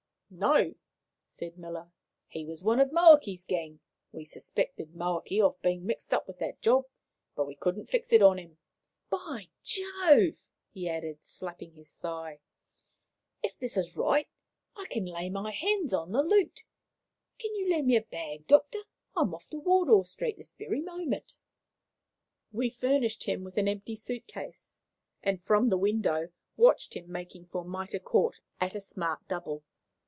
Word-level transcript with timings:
"No," 0.33 0.73
said 1.27 1.57
Miller. 1.57 1.91
"He 2.29 2.45
was 2.45 2.63
one 2.63 2.79
of 2.79 2.93
Moakey's 2.93 3.43
gang. 3.43 3.81
We 4.13 4.23
suspected 4.23 4.95
Moakey 4.95 5.41
of 5.41 5.61
being 5.61 5.85
mixed 5.85 6.13
up 6.13 6.25
with 6.25 6.39
that 6.39 6.61
job, 6.61 6.85
but 7.35 7.45
we 7.45 7.53
couldn't 7.53 7.89
fix 7.89 8.13
it 8.13 8.21
on 8.21 8.39
him. 8.39 8.57
By 9.09 9.49
Jove!" 9.61 10.45
he 10.71 10.87
added, 10.87 11.25
slapping 11.25 11.73
his 11.73 11.91
thigh, 11.95 12.39
"if 13.43 13.59
this 13.59 13.75
is 13.75 13.97
right, 13.97 14.29
and 14.77 14.85
I 14.85 14.87
can 14.93 15.03
lay 15.03 15.29
my 15.29 15.51
hands 15.51 15.91
on 15.93 16.13
the 16.13 16.23
loot! 16.23 16.63
Can 17.37 17.53
you 17.55 17.69
lend 17.69 17.87
me 17.87 17.97
a 17.97 18.01
bag, 18.01 18.47
doctor? 18.47 18.83
I'm 19.13 19.35
off 19.35 19.49
to 19.49 19.59
Wardour 19.59 20.05
Street 20.05 20.37
this 20.37 20.51
very 20.53 20.79
moment." 20.79 21.35
We 22.53 22.69
furnished 22.69 23.25
him 23.25 23.43
with 23.43 23.57
an 23.57 23.67
empty 23.67 23.97
suit 23.97 24.27
case, 24.27 24.79
and, 25.21 25.43
from 25.43 25.67
the 25.67 25.77
window, 25.77 26.29
watched 26.55 26.93
him 26.93 27.11
making 27.11 27.47
for 27.47 27.65
Mitre 27.65 27.99
Court 27.99 28.39
at 28.61 28.75
a 28.75 28.79
smart 28.79 29.27
double. 29.27 29.65